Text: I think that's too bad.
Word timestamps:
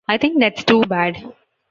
I 0.07 0.17
think 0.17 0.39
that's 0.39 0.63
too 0.63 0.83
bad. 0.85 1.17